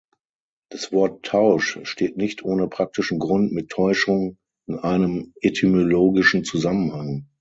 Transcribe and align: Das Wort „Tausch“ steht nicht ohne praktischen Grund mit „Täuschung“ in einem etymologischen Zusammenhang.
Das 0.71 0.91
Wort 0.91 1.23
„Tausch“ 1.27 1.77
steht 1.83 2.17
nicht 2.17 2.43
ohne 2.43 2.67
praktischen 2.67 3.19
Grund 3.19 3.51
mit 3.53 3.69
„Täuschung“ 3.69 4.39
in 4.67 4.79
einem 4.79 5.31
etymologischen 5.41 6.43
Zusammenhang. 6.43 7.27